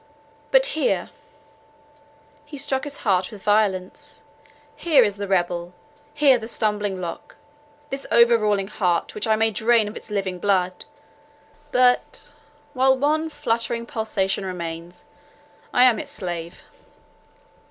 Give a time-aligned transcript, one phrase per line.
[0.49, 1.99] But here," and
[2.43, 4.23] he struck his heart with violence,
[4.75, 5.75] "here is the rebel,
[6.15, 7.35] here the stumbling block;
[7.91, 10.85] this over ruling heart, which I may drain of its living blood;
[11.71, 12.31] but,
[12.73, 15.05] while one fluttering pulsation remains,
[15.71, 16.63] I am its slave."